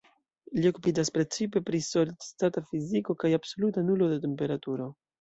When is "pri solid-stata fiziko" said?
1.69-3.19